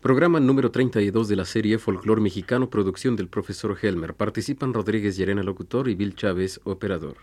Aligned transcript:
Programa 0.00 0.38
número 0.40 0.70
32 0.70 1.26
de 1.26 1.36
la 1.36 1.46
serie 1.46 1.78
Folclor 1.78 2.20
Mexicano, 2.20 2.68
producción 2.68 3.16
del 3.16 3.28
profesor 3.28 3.76
Helmer. 3.80 4.14
Participan 4.14 4.74
Rodríguez 4.74 5.16
Llerena, 5.16 5.42
locutor, 5.42 5.88
y 5.88 5.94
Bill 5.94 6.14
Chávez, 6.14 6.60
operador. 6.64 7.16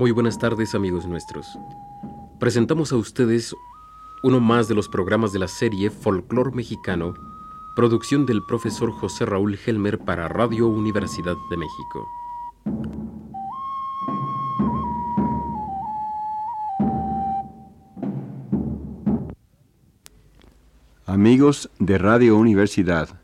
Muy 0.00 0.12
buenas 0.12 0.38
tardes 0.38 0.74
amigos 0.74 1.04
nuestros. 1.04 1.58
Presentamos 2.38 2.90
a 2.90 2.96
ustedes 2.96 3.54
uno 4.22 4.40
más 4.40 4.66
de 4.66 4.74
los 4.74 4.88
programas 4.88 5.30
de 5.30 5.38
la 5.38 5.46
serie 5.46 5.90
Folclor 5.90 6.54
Mexicano, 6.54 7.12
producción 7.76 8.24
del 8.24 8.42
profesor 8.42 8.92
José 8.92 9.26
Raúl 9.26 9.58
Helmer 9.66 9.98
para 9.98 10.26
Radio 10.26 10.68
Universidad 10.68 11.36
de 11.50 11.56
México. 11.58 12.08
Amigos 21.04 21.68
de 21.78 21.98
Radio 21.98 22.38
Universidad, 22.38 23.20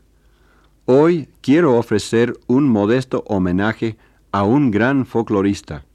hoy 0.85 1.27
quiero 1.41 1.75
ofrecer 1.75 2.39
un 2.45 2.69
modesto 2.69 3.23
homenaje 3.25 3.97
a 4.31 4.43
un 4.43 4.69
gran 4.69 5.07
folclorista 5.07 5.86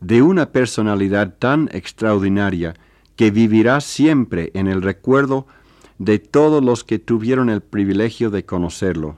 de 0.00 0.22
una 0.22 0.50
personalidad 0.50 1.34
tan 1.38 1.68
extraordinaria 1.72 2.74
que 3.16 3.30
vivirá 3.30 3.80
siempre 3.80 4.50
en 4.54 4.66
el 4.66 4.82
recuerdo 4.82 5.46
de 5.98 6.18
todos 6.18 6.62
los 6.62 6.84
que 6.84 6.98
tuvieron 6.98 7.48
el 7.48 7.62
privilegio 7.62 8.30
de 8.30 8.44
conocerlo. 8.44 9.16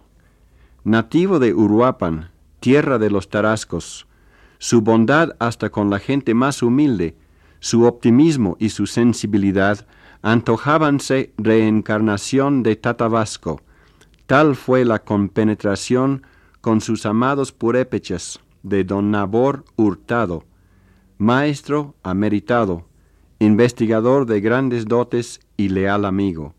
Nativo 0.85 1.39
de 1.39 1.53
Uruapan, 1.53 2.31
tierra 2.61 2.99
de 2.99 3.11
los 3.11 3.29
Tarascos, 3.29 4.07
su 4.59 4.81
bondad 4.81 5.37
hasta 5.39 5.71
con 5.71 5.91
la 5.91 5.99
gente 5.99 6.35
más 6.35 6.63
humilde, 6.63 7.17
su 7.61 7.85
optimismo 7.85 8.57
y 8.61 8.71
su 8.71 8.87
sensibilidad 8.87 9.87
antojábanse 10.23 11.33
reencarnación 11.39 12.63
de 12.63 12.77
Tatabasco. 12.77 13.61
Tal 14.27 14.57
fue 14.57 14.85
la 14.85 15.01
compenetración 15.01 16.23
con 16.61 16.81
sus 16.81 17.07
amados 17.07 17.53
purépechas 17.53 18.41
de 18.63 18.85
don 18.85 19.11
Nabor 19.11 19.65
Hurtado, 19.77 20.45
maestro 21.19 21.97
ameritado, 22.05 22.87
investigador 23.41 24.25
de 24.25 24.41
grandes 24.41 24.87
dotes 24.87 25.41
y 25.57 25.69
leal 25.69 26.05
amigo. 26.05 26.55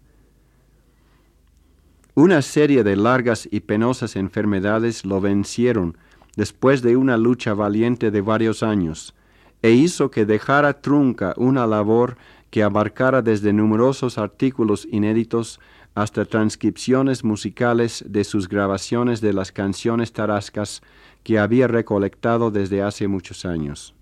Una 2.14 2.42
serie 2.42 2.84
de 2.84 2.98
largas 2.98 3.48
y 3.50 3.62
penosas 3.62 4.18
enfermedades 4.18 5.06
lo 5.06 5.22
vencieron 5.22 5.98
después 6.36 6.82
de 6.82 6.98
una 6.98 7.16
lucha 7.16 7.54
valiente 7.54 8.12
de 8.12 8.20
varios 8.20 8.62
años, 8.62 9.16
e 9.62 9.72
hizo 9.72 10.12
que 10.12 10.26
dejara 10.26 10.82
trunca 10.82 11.34
una 11.38 11.66
labor 11.66 12.18
que 12.50 12.62
abarcara 12.62 13.22
desde 13.22 13.54
numerosos 13.54 14.18
artículos 14.18 14.86
inéditos 14.92 15.62
hasta 15.96 16.26
transcripciones 16.26 17.24
musicales 17.24 18.04
de 18.08 18.26
sus 18.26 18.50
grabaciones 18.50 19.22
de 19.22 19.32
las 19.32 19.54
canciones 19.54 20.12
tarascas 20.12 20.82
que 21.24 21.40
había 21.40 21.68
recolectado 21.68 22.52
desde 22.52 22.82
hace 22.82 23.08
muchos 23.08 23.46
años. 23.46 23.96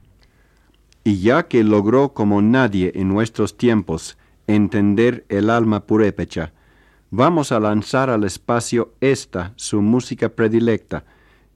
Y 1.08 1.22
ya 1.22 1.48
que 1.48 1.64
logró 1.64 2.10
como 2.14 2.42
nadie 2.42 2.92
en 2.96 3.08
nuestros 3.08 3.56
tiempos 3.56 4.18
entender 4.46 5.24
el 5.30 5.50
alma 5.50 5.86
purépecha, 5.86 6.52
vamos 7.12 7.54
a 7.54 7.62
lanzar 7.62 8.10
al 8.10 8.26
espacio 8.26 8.92
esta, 9.00 9.54
su 9.56 9.82
música 9.82 10.28
predilecta, 10.28 11.06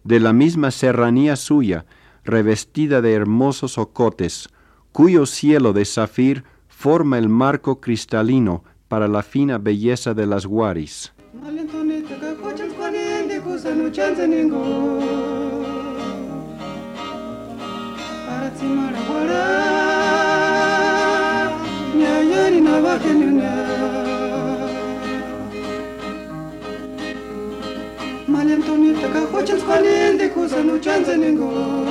de 0.05 0.21
la 0.21 0.31
misma 0.31 0.71
serranía 0.71 1.35
suya, 1.35 1.85
revestida 2.23 3.01
de 3.01 3.11
hermosos 3.11 3.77
ocotes, 3.77 4.47
cuyo 4.93 5.25
cielo 5.25 5.73
de 5.73 5.83
zafir 5.83 6.45
forma 6.69 7.17
el 7.17 7.27
marco 7.27 7.81
cristalino 7.81 8.63
para 8.87 9.09
la 9.09 9.21
fina 9.21 9.57
belleza 9.57 10.13
de 10.13 10.27
las 10.27 10.45
guaris. 10.45 11.11
Malia 28.27 28.55
Antonieta, 28.55 29.07
Cajuachan, 29.09 29.59
Juanín, 29.59 30.17
de 30.17 30.29
Cusano, 30.29 30.79
Chanzaningo. 30.79 31.90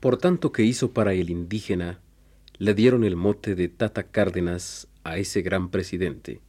Por 0.00 0.16
tanto 0.16 0.50
que 0.50 0.62
hizo 0.62 0.92
para 0.92 1.12
el 1.12 1.28
indígena, 1.28 2.00
le 2.56 2.72
dieron 2.72 3.04
el 3.04 3.16
mote 3.16 3.54
de 3.54 3.68
Tata 3.68 4.04
Cárdenas 4.04 4.88
a 5.04 5.18
ese 5.18 5.42
gran 5.42 5.70
presidente. 5.70 6.40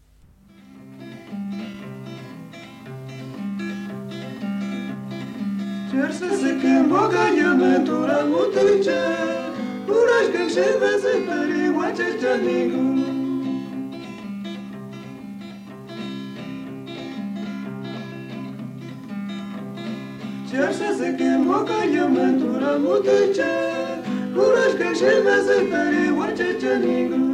Cherchese 20.52 21.38
moka 21.46 21.86
yama 21.86 22.26
dura 22.38 22.78
mutacha 22.78 23.52
Kurash 24.36 24.76
kashe 24.80 25.12
masa 25.24 25.58
tare 25.72 26.12
wacha 26.20 26.50
chanigru 26.60 27.28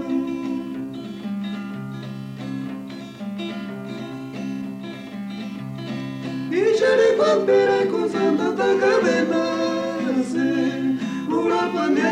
Ishari 6.51 7.09
papira 7.17 7.79
kusanda 7.89 8.47
takadena 8.57 9.41
Se 10.29 10.47
Mura 11.27 11.61
pandya 11.73 12.11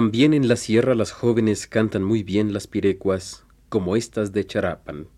También 0.00 0.32
en 0.32 0.48
la 0.48 0.56
sierra 0.56 0.94
las 0.94 1.12
jóvenes 1.12 1.66
cantan 1.66 2.02
muy 2.02 2.22
bien 2.22 2.54
las 2.54 2.66
pirecuas, 2.66 3.44
como 3.68 3.96
estas 3.96 4.32
de 4.32 4.46
Charapan. 4.46 5.08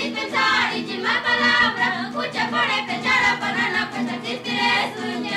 Vamos 0.00 0.16
a 0.16 0.72
dispensar 0.72 0.76
y 0.76 0.82
ni 0.82 0.98
más 0.98 1.18
palabras, 1.18 2.12
muchas 2.12 2.48
por 2.48 2.62
empezar 2.62 3.24
a 3.24 3.40
banana, 3.40 3.90
pues 3.92 4.06
así 4.08 5.29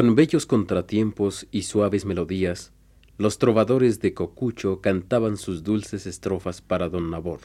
Con 0.00 0.14
bellos 0.14 0.46
contratiempos 0.46 1.46
y 1.50 1.64
suaves 1.64 2.06
melodías, 2.06 2.72
los 3.18 3.36
trovadores 3.36 4.00
de 4.00 4.14
Cocucho 4.14 4.80
cantaban 4.80 5.36
sus 5.36 5.62
dulces 5.62 6.06
estrofas 6.06 6.62
para 6.62 6.88
don 6.88 7.10
Nabor. 7.10 7.40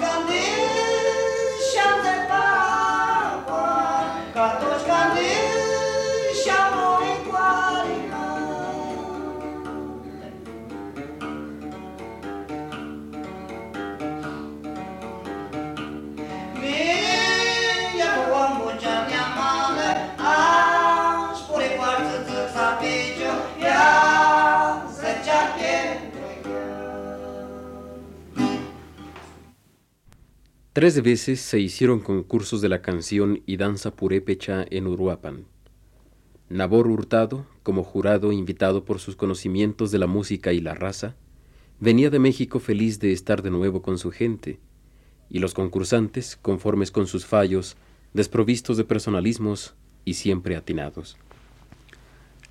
Antigamente 0.00 0.57
Tres 30.78 31.02
veces 31.02 31.40
se 31.40 31.58
hicieron 31.58 31.98
concursos 31.98 32.60
de 32.60 32.68
la 32.68 32.82
canción 32.82 33.42
y 33.46 33.56
danza 33.56 33.96
purépecha 33.96 34.64
en 34.70 34.86
Uruapan. 34.86 35.44
Nabor 36.50 36.86
Hurtado, 36.86 37.46
como 37.64 37.82
jurado 37.82 38.30
invitado 38.30 38.84
por 38.84 39.00
sus 39.00 39.16
conocimientos 39.16 39.90
de 39.90 39.98
la 39.98 40.06
música 40.06 40.52
y 40.52 40.60
la 40.60 40.74
raza, 40.74 41.16
venía 41.80 42.10
de 42.10 42.20
México 42.20 42.60
feliz 42.60 43.00
de 43.00 43.10
estar 43.10 43.42
de 43.42 43.50
nuevo 43.50 43.82
con 43.82 43.98
su 43.98 44.12
gente, 44.12 44.60
y 45.28 45.40
los 45.40 45.52
concursantes, 45.52 46.38
conformes 46.40 46.92
con 46.92 47.08
sus 47.08 47.26
fallos, 47.26 47.76
desprovistos 48.14 48.76
de 48.76 48.84
personalismos 48.84 49.74
y 50.04 50.14
siempre 50.14 50.54
atinados. 50.54 51.16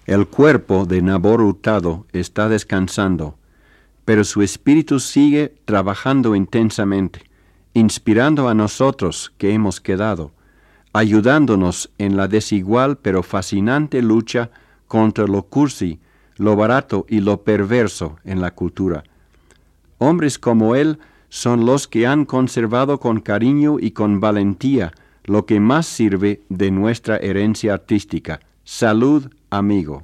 El 0.05 0.27
cuerpo 0.27 0.85
de 0.85 1.01
Nabor 1.01 1.39
Hurtado 1.39 2.05
está 2.11 2.49
descansando, 2.49 3.37
pero 4.03 4.25
su 4.25 4.41
espíritu 4.41 4.99
sigue 4.99 5.55
trabajando 5.63 6.35
intensamente, 6.35 7.26
inspirando 7.77 8.49
a 8.49 8.55
nosotros 8.55 9.33
que 9.37 9.53
hemos 9.53 9.79
quedado, 9.79 10.31
ayudándonos 10.93 11.91
en 11.99 12.17
la 12.17 12.27
desigual 12.27 12.97
pero 12.97 13.21
fascinante 13.21 14.01
lucha 14.01 14.49
contra 14.87 15.27
lo 15.27 15.43
cursi, 15.43 15.99
lo 16.37 16.55
barato 16.55 17.05
y 17.07 17.19
lo 17.19 17.43
perverso 17.43 18.17
en 18.23 18.41
la 18.41 18.51
cultura. 18.51 19.03
Hombres 19.99 20.39
como 20.39 20.75
él 20.75 20.97
son 21.29 21.65
los 21.65 21.87
que 21.87 22.07
han 22.07 22.25
conservado 22.25 22.99
con 22.99 23.19
cariño 23.19 23.77
y 23.79 23.91
con 23.91 24.19
valentía 24.19 24.91
lo 25.25 25.45
que 25.45 25.59
más 25.59 25.85
sirve 25.85 26.41
de 26.49 26.71
nuestra 26.71 27.17
herencia 27.17 27.73
artística. 27.73 28.39
Salud, 28.63 29.29
amigo. 29.49 30.03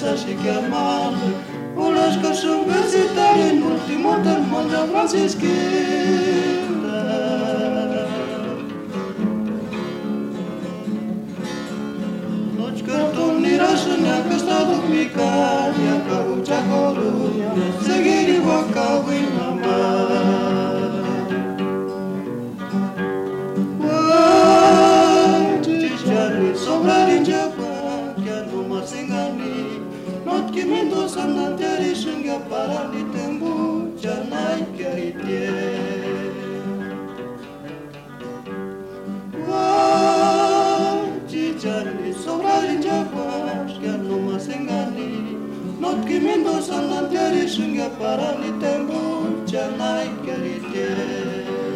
cabezas 0.00 0.26
y 0.28 0.34
que 0.34 0.50
amarle 0.50 1.34
o 1.76 1.92
las 1.92 2.16
que 2.16 2.34
son 2.34 2.66
visitar 2.66 3.38
en 3.38 3.62
último 3.62 4.16
del 4.18 4.42
monte 4.42 4.76
Francisquita. 4.90 5.50
Noć 12.56 12.82
que 12.82 12.98
ton 13.14 13.44
irás 13.44 13.86
en 13.86 14.04
la 14.04 14.22
que 14.24 14.36
está 14.36 14.64
dominicana, 14.64 15.74
la 15.86 15.96
cabucha 16.08 16.58
coruña, 16.70 17.50
seguir 17.84 18.28
igual 18.28 18.64
cabina. 18.72 19.49
Kimendo 30.52 31.06
sandanteri 31.08 31.94
shinga 31.94 32.36
paralitembu 32.50 33.52
chanai 34.02 34.62
kaitie 34.76 35.46
Wai 39.46 41.06
chicharni 41.30 42.12
sobrari 42.24 42.76
chakwash 42.82 43.78
kyan 43.80 44.08
numa 44.08 44.36
singani 44.40 45.38
Not 45.78 46.04
kimendo 46.08 46.58
sandanteri 46.68 47.46
shinga 47.46 47.88
paralitembu 48.00 49.46
chanai 49.46 50.08
kaitie 50.26 51.69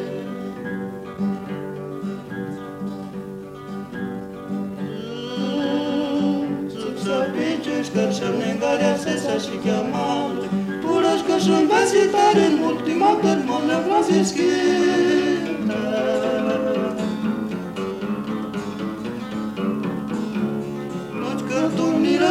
negarea 8.42 8.94
sesa 9.04 9.34
și 9.44 9.54
chemare. 9.64 10.46
Purășcă 10.82 11.34
și 11.44 11.50
învesitare 11.60 12.44
în 12.50 12.56
ultima 12.70 13.10
permole 13.24 13.76
francischi. 13.86 14.42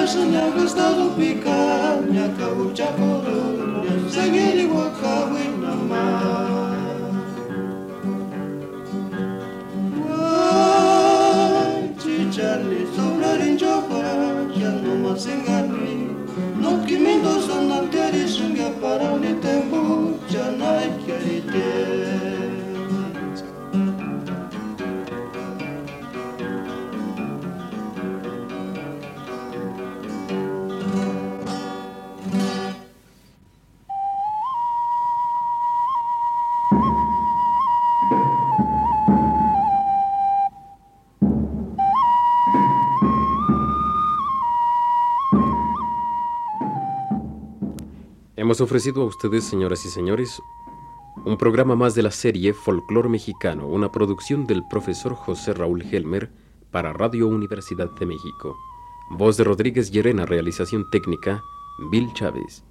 Să 0.05 0.19
ne-a 0.29 0.49
găstat 0.57 0.97
un 0.97 1.11
picat, 1.17 2.09
ne-a 2.09 2.29
căut 2.37 2.73
cea 2.73 2.93
corul, 2.99 4.05
să 4.09 4.19
gheri 4.31 4.69
o 4.71 4.83
cauit. 5.01 5.53
Charlie, 12.35 12.85
so 12.95 13.15
blood 13.17 13.41
in 13.41 13.59
your 13.59 14.32
Noki 16.61 16.97
mindo 16.97 17.33
sana 17.45 17.77
teri 17.93 18.25
shunga 18.27 18.67
parani 18.81 19.31
tembu 19.43 20.17
chanai 20.31 20.89
kyari 21.05 21.37
teri 21.51 21.92
Hemos 48.53 48.61
ofrecido 48.61 49.01
a 49.01 49.05
ustedes, 49.05 49.45
señoras 49.45 49.83
y 49.83 49.89
señores, 49.89 50.39
un 51.25 51.37
programa 51.37 51.75
más 51.75 51.95
de 51.95 52.03
la 52.03 52.11
serie 52.11 52.53
Folclor 52.53 53.09
Mexicano, 53.09 53.65
una 53.65 53.91
producción 53.91 54.45
del 54.45 54.61
profesor 54.69 55.15
José 55.15 55.55
Raúl 55.55 55.81
Helmer 55.81 56.29
para 56.69 56.93
Radio 56.93 57.27
Universidad 57.27 57.89
de 57.95 58.05
México. 58.05 58.55
Voz 59.09 59.37
de 59.37 59.43
Rodríguez 59.43 59.89
Llerena, 59.89 60.27
realización 60.27 60.87
técnica, 60.91 61.41
Bill 61.89 62.13
Chávez. 62.13 62.63